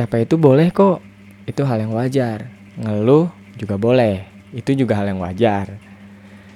capek 0.00 0.24
itu 0.24 0.40
boleh 0.40 0.72
kok. 0.72 1.04
Itu 1.44 1.68
hal 1.68 1.84
yang 1.84 1.92
wajar. 1.92 2.48
Ngeluh 2.80 3.28
juga 3.60 3.76
boleh. 3.76 4.24
Itu 4.56 4.72
juga 4.72 4.96
hal 4.96 5.12
yang 5.12 5.20
wajar. 5.20 5.76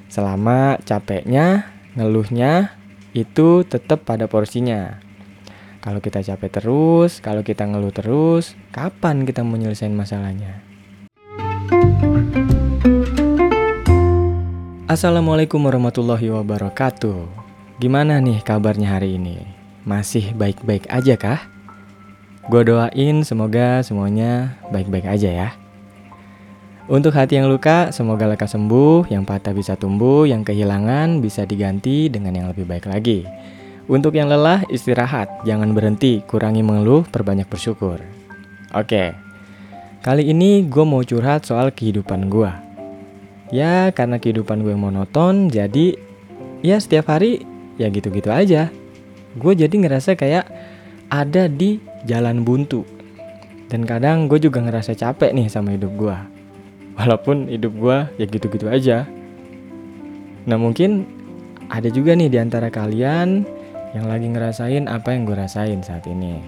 Selama 0.08 0.80
capeknya, 0.80 1.68
ngeluhnya 1.92 2.72
itu 3.12 3.68
tetap 3.68 4.08
pada 4.08 4.24
porsinya. 4.24 4.96
Kalau 5.84 6.00
kita 6.00 6.24
capek 6.24 6.48
terus, 6.48 7.20
kalau 7.20 7.44
kita 7.44 7.68
ngeluh 7.68 7.92
terus, 7.92 8.56
kapan 8.72 9.28
kita 9.28 9.44
mau 9.44 9.60
nyelesain 9.60 9.92
masalahnya? 9.92 10.64
Assalamualaikum 14.88 15.60
warahmatullahi 15.60 16.32
wabarakatuh. 16.32 17.28
Gimana 17.76 18.24
nih 18.24 18.40
kabarnya 18.40 18.96
hari 18.96 19.20
ini? 19.20 19.44
Masih 19.84 20.32
baik-baik 20.32 20.88
aja 20.88 21.20
kah? 21.20 21.53
Gue 22.44 22.60
doain 22.60 23.24
semoga 23.24 23.80
semuanya 23.80 24.60
baik-baik 24.68 25.08
aja 25.08 25.30
ya. 25.32 25.48
Untuk 26.84 27.16
hati 27.16 27.40
yang 27.40 27.48
luka, 27.48 27.88
semoga 27.96 28.28
lekas 28.28 28.52
sembuh, 28.52 29.08
yang 29.08 29.24
patah 29.24 29.56
bisa 29.56 29.72
tumbuh, 29.72 30.28
yang 30.28 30.44
kehilangan 30.44 31.24
bisa 31.24 31.48
diganti 31.48 32.12
dengan 32.12 32.36
yang 32.36 32.46
lebih 32.52 32.68
baik 32.68 32.84
lagi. 32.84 33.24
Untuk 33.88 34.12
yang 34.12 34.28
lelah, 34.28 34.60
istirahat, 34.68 35.48
jangan 35.48 35.72
berhenti, 35.72 36.20
kurangi 36.28 36.60
mengeluh, 36.60 37.08
perbanyak 37.08 37.48
bersyukur. 37.48 38.04
Oke, 38.76 39.16
kali 40.04 40.28
ini 40.28 40.68
gue 40.68 40.84
mau 40.84 41.00
curhat 41.00 41.48
soal 41.48 41.72
kehidupan 41.72 42.28
gue. 42.28 42.52
Ya, 43.48 43.88
karena 43.96 44.20
kehidupan 44.20 44.60
gue 44.60 44.76
monoton, 44.76 45.48
jadi 45.48 45.96
ya 46.60 46.76
setiap 46.76 47.08
hari 47.08 47.48
ya 47.80 47.88
gitu-gitu 47.88 48.28
aja. 48.28 48.68
Gue 49.40 49.56
jadi 49.56 49.72
ngerasa 49.72 50.20
kayak 50.20 50.52
ada 51.08 51.48
di 51.48 51.93
jalan 52.08 52.44
buntu. 52.44 52.84
Dan 53.68 53.88
kadang 53.88 54.28
gue 54.28 54.38
juga 54.40 54.60
ngerasa 54.60 54.94
capek 54.94 55.32
nih 55.34 55.48
sama 55.50 55.74
hidup 55.74 55.92
gue. 55.96 56.16
Walaupun 56.94 57.50
hidup 57.50 57.72
gue 57.74 57.98
ya 58.22 58.26
gitu-gitu 58.28 58.70
aja. 58.70 59.08
Nah 60.44 60.56
mungkin 60.60 61.08
ada 61.68 61.88
juga 61.90 62.14
nih 62.14 62.30
di 62.30 62.38
antara 62.38 62.70
kalian 62.70 63.42
yang 63.96 64.06
lagi 64.06 64.30
ngerasain 64.30 64.86
apa 64.86 65.12
yang 65.12 65.26
gue 65.26 65.36
rasain 65.36 65.80
saat 65.82 66.04
ini. 66.06 66.38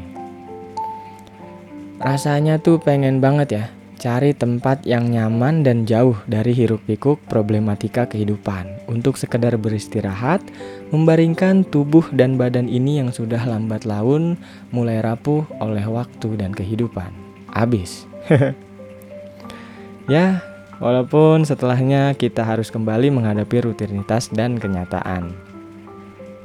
Rasanya 1.97 2.61
tuh 2.61 2.77
pengen 2.77 3.25
banget 3.25 3.49
ya 3.53 3.65
cari 3.97 4.37
tempat 4.37 4.85
yang 4.85 5.09
nyaman 5.09 5.65
dan 5.65 5.89
jauh 5.89 6.17
dari 6.29 6.53
hiruk 6.53 6.85
pikuk 6.85 7.21
problematika 7.27 8.05
kehidupan 8.05 8.87
untuk 8.87 9.17
sekedar 9.17 9.57
beristirahat, 9.57 10.45
membaringkan 10.93 11.65
tubuh 11.67 12.05
dan 12.13 12.37
badan 12.37 12.69
ini 12.69 13.01
yang 13.01 13.11
sudah 13.11 13.41
lambat 13.43 13.89
laun 13.89 14.37
mulai 14.71 15.01
rapuh 15.01 15.49
oleh 15.59 15.85
waktu 15.89 16.37
dan 16.37 16.53
kehidupan. 16.53 17.11
Abis. 17.57 18.05
ya, 20.13 20.45
walaupun 20.79 21.49
setelahnya 21.49 22.13
kita 22.15 22.45
harus 22.45 22.69
kembali 22.69 23.09
menghadapi 23.11 23.65
rutinitas 23.65 24.29
dan 24.29 24.61
kenyataan 24.61 25.57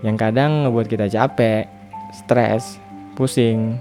yang 0.02 0.18
kadang 0.18 0.66
ngebuat 0.66 0.88
kita 0.90 1.08
capek, 1.08 1.70
stres, 2.14 2.82
pusing, 3.14 3.78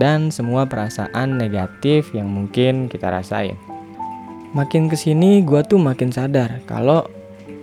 dan 0.00 0.32
semua 0.32 0.64
perasaan 0.64 1.36
negatif 1.36 2.16
yang 2.16 2.32
mungkin 2.32 2.88
kita 2.88 3.12
rasain. 3.12 3.60
Makin 4.56 4.88
ke 4.88 4.96
sini 4.96 5.44
gue 5.44 5.60
tuh 5.62 5.78
makin 5.78 6.10
sadar 6.10 6.64
kalau 6.64 7.06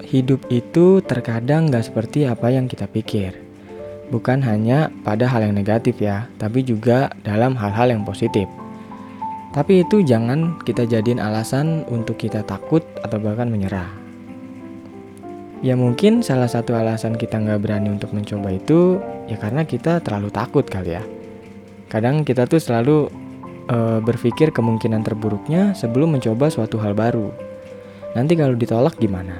hidup 0.07 0.45
itu 0.47 1.03
terkadang 1.03 1.67
gak 1.67 1.89
seperti 1.89 2.29
apa 2.29 2.53
yang 2.53 2.69
kita 2.69 2.85
pikir. 2.87 3.35
Bukan 4.07 4.39
hanya 4.45 4.87
pada 5.03 5.27
hal 5.27 5.43
yang 5.43 5.57
negatif 5.57 5.99
ya, 5.99 6.31
tapi 6.39 6.63
juga 6.63 7.11
dalam 7.27 7.59
hal-hal 7.59 7.91
yang 7.91 8.07
positif. 8.07 8.47
Tapi 9.51 9.83
itu 9.83 9.99
jangan 10.05 10.61
kita 10.63 10.87
jadiin 10.87 11.19
alasan 11.19 11.83
untuk 11.91 12.15
kita 12.15 12.45
takut 12.47 12.85
atau 13.03 13.19
bahkan 13.19 13.51
menyerah. 13.51 13.89
Ya 15.65 15.73
mungkin 15.73 16.21
salah 16.21 16.47
satu 16.47 16.77
alasan 16.77 17.17
kita 17.17 17.41
nggak 17.41 17.65
berani 17.65 17.89
untuk 17.89 18.13
mencoba 18.13 18.53
itu 18.53 19.01
ya 19.25 19.35
karena 19.41 19.65
kita 19.65 19.99
terlalu 20.05 20.29
takut 20.29 20.63
kali 20.63 20.95
ya. 20.95 21.03
Kadang 21.87 22.27
kita 22.27 22.43
tuh 22.47 22.59
selalu 22.59 23.07
uh, 23.71 23.99
berpikir 24.03 24.51
kemungkinan 24.51 25.07
terburuknya 25.07 25.71
sebelum 25.71 26.19
mencoba 26.19 26.51
suatu 26.51 26.75
hal 26.83 26.91
baru. 26.91 27.31
Nanti 28.15 28.35
kalau 28.35 28.55
ditolak 28.59 28.99
gimana? 28.99 29.39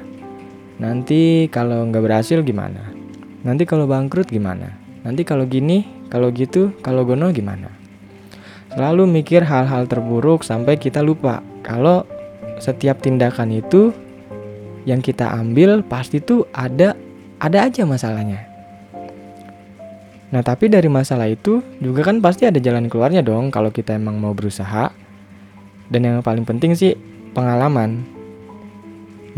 Nanti 0.80 1.52
kalau 1.52 1.84
nggak 1.90 2.04
berhasil 2.04 2.40
gimana? 2.46 2.94
Nanti 3.44 3.68
kalau 3.68 3.84
bangkrut 3.84 4.32
gimana? 4.32 4.80
Nanti 5.04 5.28
kalau 5.28 5.44
gini, 5.44 6.08
kalau 6.08 6.32
gitu, 6.32 6.72
kalau 6.80 7.04
gono 7.04 7.32
gimana? 7.36 7.72
Selalu 8.72 9.10
mikir 9.10 9.42
hal-hal 9.42 9.90
terburuk 9.90 10.46
sampai 10.46 10.78
kita 10.78 11.02
lupa 11.02 11.42
kalau 11.66 12.06
setiap 12.62 13.02
tindakan 13.02 13.58
itu 13.58 13.92
yang 14.88 15.04
kita 15.04 15.28
ambil 15.36 15.84
pasti 15.84 16.24
tuh 16.24 16.48
ada 16.56 16.96
ada 17.44 17.68
aja 17.68 17.84
masalahnya. 17.84 18.47
Nah, 20.28 20.44
tapi 20.44 20.68
dari 20.68 20.92
masalah 20.92 21.32
itu 21.32 21.64
juga 21.80 22.04
kan 22.04 22.20
pasti 22.20 22.44
ada 22.44 22.60
jalan 22.60 22.92
keluarnya 22.92 23.24
dong 23.24 23.48
kalau 23.48 23.72
kita 23.72 23.96
emang 23.96 24.20
mau 24.20 24.36
berusaha. 24.36 24.92
Dan 25.88 26.04
yang 26.04 26.20
paling 26.20 26.44
penting 26.44 26.76
sih 26.76 27.00
pengalaman 27.32 28.04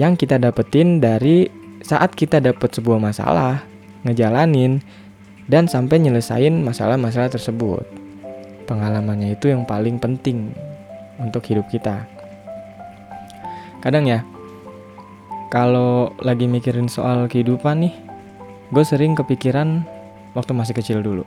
yang 0.01 0.17
kita 0.17 0.41
dapetin 0.41 0.97
dari 0.97 1.45
saat 1.85 2.17
kita 2.17 2.41
dapet 2.41 2.73
sebuah 2.73 2.97
masalah, 2.97 3.61
ngejalanin 4.01 4.81
dan 5.45 5.69
sampai 5.69 6.01
nyelesain 6.01 6.57
masalah-masalah 6.65 7.29
tersebut. 7.29 7.85
Pengalamannya 8.65 9.37
itu 9.37 9.53
yang 9.53 9.65
paling 9.69 10.01
penting 10.01 10.53
untuk 11.21 11.45
hidup 11.45 11.69
kita. 11.69 12.05
Kadang 13.81 14.09
ya, 14.09 14.25
kalau 15.53 16.13
lagi 16.21 16.45
mikirin 16.45 16.89
soal 16.89 17.25
kehidupan 17.29 17.85
nih, 17.85 17.93
gue 18.69 18.83
sering 18.85 19.17
kepikiran 19.17 19.85
waktu 20.33 20.51
masih 20.53 20.75
kecil 20.75 20.99
dulu. 21.01 21.23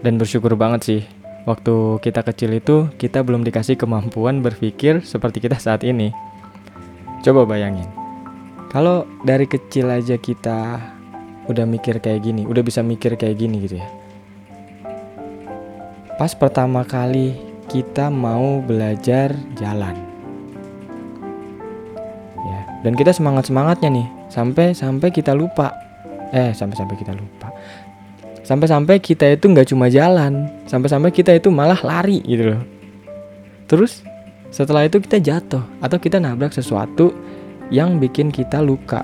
Dan 0.00 0.18
bersyukur 0.20 0.54
banget 0.54 0.80
sih, 0.86 1.00
waktu 1.48 1.98
kita 2.02 2.22
kecil 2.22 2.54
itu 2.56 2.90
kita 2.96 3.22
belum 3.26 3.42
dikasih 3.42 3.74
kemampuan 3.74 4.40
berpikir 4.44 5.02
seperti 5.02 5.42
kita 5.42 5.58
saat 5.58 5.82
ini. 5.82 6.14
Coba 7.26 7.42
bayangin, 7.48 7.88
kalau 8.70 9.08
dari 9.26 9.50
kecil 9.50 9.90
aja 9.90 10.14
kita 10.14 10.78
udah 11.50 11.66
mikir 11.66 11.98
kayak 11.98 12.22
gini, 12.22 12.46
udah 12.46 12.62
bisa 12.62 12.84
mikir 12.86 13.18
kayak 13.18 13.38
gini 13.38 13.66
gitu 13.66 13.82
ya. 13.82 13.88
Pas 16.16 16.32
pertama 16.32 16.86
kali 16.86 17.34
kita 17.66 18.08
mau 18.08 18.62
belajar 18.62 19.34
jalan 19.58 20.16
dan 22.86 22.94
kita 22.94 23.10
semangat 23.10 23.50
semangatnya 23.50 23.90
nih 23.90 24.06
sampai 24.30 24.70
sampai 24.70 25.10
kita 25.10 25.34
lupa 25.34 25.74
eh 26.32 26.50
sampai 26.54 26.76
sampai 26.78 26.96
kita 26.98 27.12
lupa. 27.14 27.50
Sampai 28.46 28.70
sampai 28.70 29.02
kita 29.02 29.26
itu 29.26 29.50
nggak 29.50 29.74
cuma 29.74 29.90
jalan 29.90 30.46
sampai 30.70 30.86
sampai 30.86 31.10
kita 31.10 31.34
itu 31.34 31.50
malah 31.50 31.78
lari 31.82 32.22
gitu 32.22 32.54
loh. 32.54 32.62
Terus 33.66 34.06
setelah 34.54 34.86
itu 34.86 35.02
kita 35.02 35.18
jatuh 35.18 35.62
atau 35.82 35.98
kita 35.98 36.22
nabrak 36.22 36.54
sesuatu 36.54 37.10
yang 37.74 37.98
bikin 37.98 38.30
kita 38.30 38.62
luka 38.62 39.02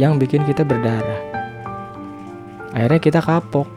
yang 0.00 0.18
bikin 0.18 0.44
kita 0.44 0.66
berdarah. 0.66 1.20
Akhirnya 2.74 3.00
kita 3.00 3.20
kapok 3.20 3.68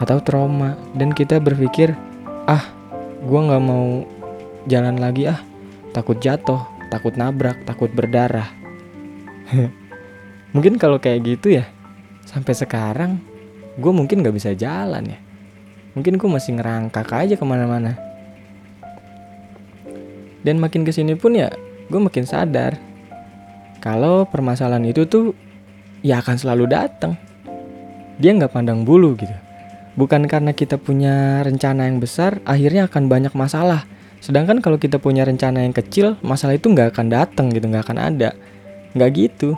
atau 0.00 0.18
trauma 0.24 0.76
dan 0.96 1.12
kita 1.12 1.36
berpikir 1.36 1.92
ah 2.46 2.64
gue 3.20 3.40
nggak 3.40 3.64
mau 3.64 4.06
jalan 4.70 4.96
lagi 4.96 5.28
ah 5.28 5.40
takut 5.92 6.16
jatuh, 6.16 6.64
takut 6.88 7.12
nabrak, 7.20 7.60
takut 7.68 7.92
berdarah. 7.92 8.55
mungkin 10.54 10.78
kalau 10.80 10.98
kayak 10.98 11.24
gitu 11.24 11.56
ya, 11.58 11.64
sampai 12.26 12.52
sekarang 12.54 13.22
gue 13.76 13.92
mungkin 13.92 14.24
gak 14.24 14.36
bisa 14.36 14.52
jalan 14.56 15.04
ya. 15.06 15.18
Mungkin 15.96 16.20
gue 16.20 16.28
masih 16.28 16.60
ngerangkak 16.60 17.08
aja 17.08 17.34
ke 17.34 17.44
mana-mana. 17.46 17.96
Dan 20.44 20.62
makin 20.62 20.86
ke 20.86 20.92
sini 20.92 21.16
pun 21.16 21.34
ya, 21.34 21.50
gue 21.88 22.00
makin 22.00 22.28
sadar 22.28 22.78
kalau 23.80 24.26
permasalahan 24.28 24.84
itu 24.86 25.08
tuh 25.08 25.32
ya 26.04 26.20
akan 26.20 26.36
selalu 26.36 26.64
datang. 26.70 27.16
Dia 28.16 28.32
nggak 28.32 28.52
pandang 28.52 28.84
bulu 28.84 29.16
gitu. 29.16 29.32
Bukan 29.96 30.28
karena 30.28 30.52
kita 30.52 30.76
punya 30.76 31.40
rencana 31.40 31.88
yang 31.88 31.98
besar, 32.00 32.44
akhirnya 32.44 32.84
akan 32.84 33.08
banyak 33.08 33.32
masalah 33.32 33.88
Sedangkan 34.26 34.58
kalau 34.58 34.74
kita 34.74 34.98
punya 34.98 35.22
rencana 35.22 35.62
yang 35.62 35.70
kecil, 35.70 36.16
masalah 36.24 36.56
itu 36.56 36.66
nggak 36.72 36.90
akan 36.96 37.06
datang 37.12 37.46
gitu, 37.52 37.68
nggak 37.68 37.84
akan 37.86 37.98
ada. 38.00 38.34
Nggak 38.96 39.10
gitu. 39.12 39.52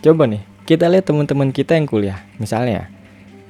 Coba 0.00 0.30
nih, 0.30 0.46
kita 0.64 0.86
lihat 0.86 1.10
teman-teman 1.10 1.50
kita 1.50 1.74
yang 1.74 1.90
kuliah, 1.90 2.22
misalnya. 2.38 2.86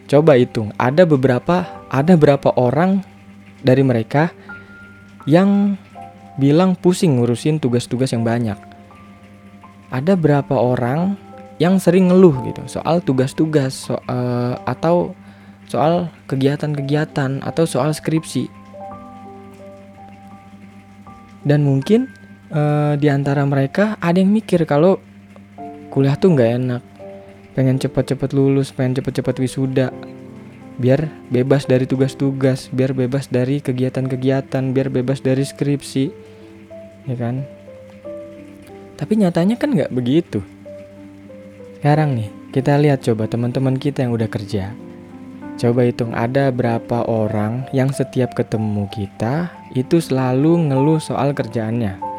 Coba 0.08 0.34
hitung, 0.34 0.72
ada 0.81 1.06
beberapa, 1.06 1.87
ada 1.93 2.17
berapa 2.19 2.50
orang 2.56 3.05
dari 3.62 3.84
mereka 3.84 4.32
yang 5.28 5.76
bilang 6.40 6.75
pusing 6.75 7.20
ngurusin 7.20 7.61
tugas-tugas 7.61 8.11
yang 8.17 8.25
banyak. 8.25 8.56
Ada 9.93 10.17
berapa 10.17 10.56
orang 10.56 11.14
yang 11.61 11.76
sering 11.76 12.08
ngeluh 12.08 12.40
gitu 12.49 12.64
soal 12.64 13.05
tugas-tugas 13.05 13.93
so, 13.93 14.00
uh, 14.08 14.56
atau 14.64 15.12
soal 15.69 16.08
kegiatan-kegiatan 16.26 17.44
atau 17.44 17.64
soal 17.69 17.93
skripsi. 17.93 18.49
Dan 21.44 21.62
mungkin 21.69 22.08
uh, 22.50 22.96
di 22.96 23.12
antara 23.12 23.44
mereka 23.44 24.00
ada 24.00 24.19
yang 24.19 24.32
mikir 24.32 24.64
kalau 24.64 24.99
kuliah 25.90 26.14
tuh 26.14 26.32
nggak 26.32 26.50
enak, 26.62 26.82
pengen 27.58 27.76
cepet-cepet 27.82 28.31
lulus, 28.31 28.70
pengen 28.70 29.02
cepet-cepet 29.02 29.37
wisuda, 29.42 29.90
biar 30.78 31.10
bebas 31.28 31.66
dari 31.66 31.84
tugas-tugas, 31.84 32.70
biar 32.72 32.94
bebas 32.94 33.28
dari 33.28 33.58
kegiatan-kegiatan, 33.60 34.70
biar 34.70 34.88
bebas 34.88 35.20
dari 35.20 35.42
skripsi, 35.42 36.04
ya 37.10 37.16
kan? 37.19 37.42
Tapi 38.96 39.12
nyatanya 39.19 39.58
kan 39.58 39.75
nggak 39.75 39.92
begitu. 39.92 40.40
Sekarang 41.81 42.16
nih, 42.16 42.28
kita 42.52 42.76
lihat 42.81 43.04
coba 43.04 43.28
teman-teman 43.28 43.76
kita 43.76 44.04
yang 44.06 44.12
udah 44.12 44.28
kerja. 44.28 44.72
Coba 45.60 45.84
hitung 45.84 46.16
ada 46.16 46.48
berapa 46.48 47.04
orang 47.04 47.69
yang 47.76 47.93
setiap 47.93 48.32
ketemu 48.32 48.88
kita 48.88 49.52
itu 49.76 50.00
selalu 50.00 50.72
ngeluh 50.72 50.96
soal 50.96 51.36
kerjaannya. 51.36 52.09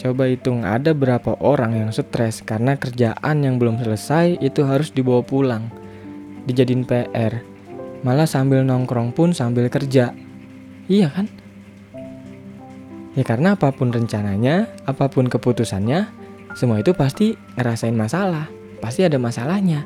Coba 0.00 0.26
hitung 0.28 0.64
ada 0.64 0.96
berapa 0.96 1.36
orang 1.42 1.76
yang 1.76 1.90
stres 1.92 2.40
karena 2.40 2.74
kerjaan 2.80 3.44
yang 3.44 3.60
belum 3.60 3.78
selesai 3.80 4.40
itu 4.40 4.64
harus 4.64 4.90
dibawa 4.90 5.20
pulang. 5.20 5.68
Dijadiin 6.48 6.88
PR. 6.88 7.44
Malah 8.02 8.26
sambil 8.26 8.66
nongkrong 8.66 9.14
pun 9.14 9.30
sambil 9.30 9.70
kerja. 9.70 10.10
Iya 10.90 11.08
kan? 11.12 11.30
Ya 13.12 13.22
karena 13.22 13.54
apa 13.54 13.70
pun 13.70 13.92
rencananya, 13.92 14.72
apa 14.88 15.12
pun 15.12 15.28
keputusannya, 15.28 16.08
semua 16.56 16.80
itu 16.80 16.96
pasti 16.96 17.36
ngerasain 17.60 17.92
masalah, 17.92 18.48
pasti 18.80 19.04
ada 19.04 19.20
masalahnya. 19.20 19.84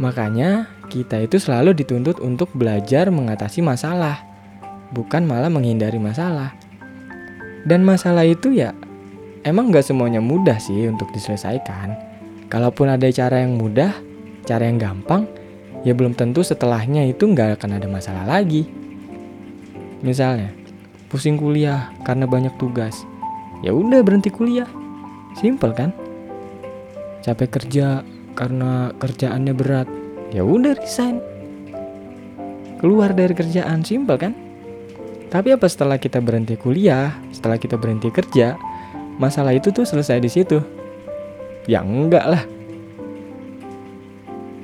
Makanya 0.00 0.72
kita 0.88 1.20
itu 1.20 1.36
selalu 1.36 1.76
dituntut 1.76 2.18
untuk 2.24 2.48
belajar 2.56 3.12
mengatasi 3.12 3.60
masalah, 3.60 4.24
bukan 4.96 5.28
malah 5.28 5.52
menghindari 5.52 6.00
masalah. 6.00 6.56
Dan 7.68 7.84
masalah 7.84 8.26
itu 8.26 8.50
ya 8.50 8.72
emang 9.42 9.74
gak 9.74 9.86
semuanya 9.86 10.22
mudah 10.22 10.58
sih 10.58 10.86
untuk 10.86 11.10
diselesaikan. 11.14 11.94
Kalaupun 12.50 12.90
ada 12.90 13.08
cara 13.10 13.42
yang 13.42 13.56
mudah, 13.58 13.94
cara 14.46 14.66
yang 14.68 14.78
gampang, 14.78 15.26
ya 15.82 15.94
belum 15.94 16.14
tentu 16.14 16.44
setelahnya 16.44 17.08
itu 17.08 17.24
nggak 17.24 17.58
akan 17.58 17.80
ada 17.80 17.88
masalah 17.88 18.28
lagi. 18.28 18.68
Misalnya, 20.04 20.52
pusing 21.08 21.40
kuliah 21.40 21.88
karena 22.04 22.28
banyak 22.28 22.52
tugas, 22.60 23.08
ya 23.64 23.72
udah 23.72 24.04
berhenti 24.04 24.28
kuliah 24.28 24.68
Simple 25.32 25.72
kan? 25.72 25.90
Capek 27.24 27.48
kerja 27.60 28.04
karena 28.36 28.92
kerjaannya 29.00 29.54
berat. 29.56 29.88
Ya 30.32 30.44
udah 30.44 30.76
resign. 30.76 31.20
Keluar 32.80 33.14
dari 33.16 33.32
kerjaan 33.32 33.84
simple 33.86 34.18
kan? 34.18 34.32
Tapi 35.32 35.54
apa 35.56 35.64
setelah 35.70 35.96
kita 35.96 36.20
berhenti 36.20 36.58
kuliah, 36.60 37.14
setelah 37.32 37.56
kita 37.56 37.80
berhenti 37.80 38.12
kerja, 38.12 38.58
masalah 39.16 39.52
itu 39.56 39.74
tuh 39.74 39.84
selesai 39.84 40.20
di 40.20 40.30
situ? 40.30 40.60
Ya 41.66 41.84
enggak 41.84 42.26
lah. 42.28 42.42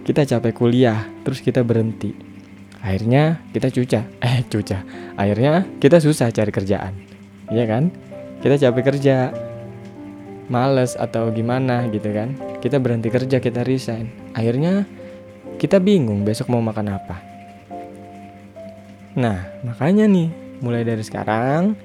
Kita 0.04 0.24
capek 0.24 0.56
kuliah, 0.56 1.04
terus 1.24 1.44
kita 1.44 1.60
berhenti. 1.60 2.16
Akhirnya 2.80 3.44
kita 3.52 3.68
cuca, 3.68 4.00
eh 4.24 4.40
cuca. 4.46 4.78
Akhirnya 5.18 5.66
kita 5.82 6.00
susah 6.00 6.32
cari 6.32 6.52
kerjaan. 6.52 6.94
Iya 7.48 7.64
kan? 7.68 7.92
Kita 8.38 8.54
capek 8.54 8.82
kerja, 8.94 9.34
males 10.48 10.96
atau 10.96 11.28
gimana 11.30 11.86
gitu 11.92 12.08
kan 12.10 12.34
kita 12.58 12.80
berhenti 12.80 13.12
kerja 13.12 13.38
kita 13.38 13.62
resign 13.62 14.08
akhirnya 14.32 14.88
kita 15.60 15.78
bingung 15.78 16.24
besok 16.24 16.48
mau 16.48 16.64
makan 16.64 16.96
apa 16.96 17.16
nah 19.14 19.44
makanya 19.62 20.08
nih 20.08 20.32
mulai 20.64 20.82
dari 20.82 21.04
sekarang 21.04 21.76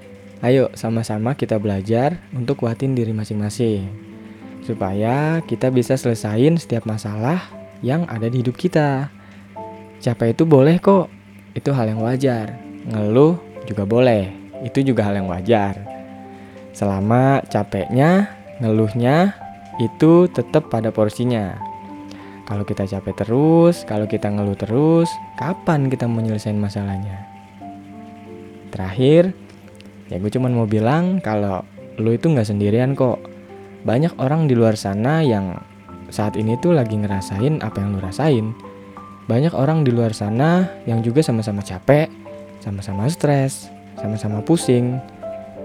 ayo 0.44 0.68
sama-sama 0.75 1.40
kita 1.40 1.56
belajar 1.56 2.19
untuk 2.36 2.60
kuatin 2.62 2.94
diri 2.94 3.16
masing-masing. 3.16 3.88
Supaya 4.68 5.40
kita 5.48 5.72
bisa 5.72 5.95
selesain 5.95 6.60
setiap 6.60 6.84
masalah 6.84 7.40
yang 7.80 8.04
ada 8.12 8.28
di 8.28 8.44
hidup 8.44 8.60
kita. 8.60 9.07
Capek 10.04 10.36
itu 10.36 10.44
boleh 10.44 10.84
kok. 10.84 11.07
Itu 11.56 11.72
hal 11.72 11.95
yang 11.95 12.04
wajar. 12.04 12.60
Ngeluh 12.92 13.40
juga 13.63 13.88
boleh. 13.88 14.31
Itu 14.68 14.84
juga 14.84 15.07
hal 15.07 15.24
yang 15.24 15.31
wajar. 15.31 15.80
Selama 16.75 17.40
capeknya 17.48 18.28
ngeluhnya 18.60 19.36
itu 19.80 20.28
tetap 20.28 20.68
pada 20.68 20.92
porsinya. 20.92 21.56
Kalau 22.44 22.68
kita 22.68 22.84
capek 22.84 23.16
terus, 23.24 23.88
kalau 23.88 24.04
kita 24.04 24.28
ngeluh 24.28 24.60
terus, 24.60 25.07
kapan 25.40 25.88
kita 25.88 26.12
mau 26.12 26.19
nyelesain 26.19 26.60
masalahnya? 26.60 27.24
Terakhir, 28.68 29.31
ya 30.13 30.21
gue 30.21 30.30
cuma 30.30 30.45
mau 30.54 30.69
bilang 30.69 31.18
kalau 31.18 31.65
lu 31.98 32.13
itu 32.13 32.30
nggak 32.30 32.45
sendirian 32.45 32.94
kok. 32.94 33.18
Banyak 33.81 34.15
orang 34.21 34.45
di 34.45 34.54
luar 34.54 34.77
sana 34.77 35.25
yang 35.25 35.57
saat 36.13 36.38
ini 36.38 36.54
tuh 36.62 36.77
lagi 36.77 36.94
ngerasain 36.94 37.65
apa 37.65 37.81
yang 37.81 37.98
lu 37.98 38.00
rasain. 38.00 38.54
Banyak 39.25 39.57
orang 39.57 39.81
di 39.81 39.89
luar 39.89 40.13
sana 40.13 40.69
yang 40.86 41.01
juga 41.01 41.25
sama-sama 41.25 41.65
capek, 41.65 42.07
sama-sama 42.62 43.10
stres, 43.10 43.74
sama-sama 43.98 44.45
pusing. 44.45 45.01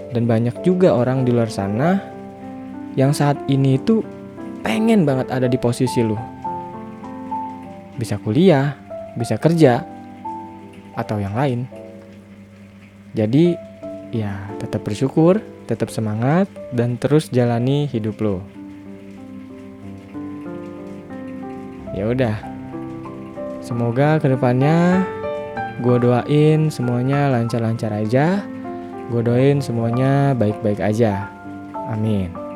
Dan 0.09 0.25
banyak 0.25 0.65
juga 0.65 0.97
orang 0.97 1.21
di 1.21 1.29
luar 1.29 1.53
sana 1.53 2.01
yang 2.97 3.13
saat 3.13 3.37
ini 3.45 3.77
itu 3.77 4.01
pengen 4.65 5.05
banget 5.05 5.29
ada 5.29 5.45
di 5.45 5.55
posisi 5.61 6.01
lu. 6.01 6.17
Bisa 7.95 8.17
kuliah, 8.17 8.73
bisa 9.13 9.37
kerja, 9.37 9.85
atau 10.97 11.21
yang 11.21 11.35
lain. 11.37 11.69
Jadi, 13.13 13.68
ya 14.09 14.49
tetap 14.57 14.81
bersyukur, 14.85 15.41
tetap 15.69 15.93
semangat, 15.93 16.49
dan 16.73 16.97
terus 16.97 17.29
jalani 17.29 17.85
hidup 17.85 18.17
lo. 18.21 18.41
Ya 21.93 22.07
udah, 22.09 22.37
semoga 23.59 24.21
ke 24.21 24.31
depannya 24.31 25.03
gue 25.79 25.97
doain 25.99 26.67
semuanya 26.67 27.31
lancar-lancar 27.31 27.91
aja. 27.95 28.43
Gue 29.09 29.25
doain 29.25 29.57
semuanya 29.61 30.37
baik-baik 30.37 30.79
aja. 30.79 31.29
Amin. 31.89 32.48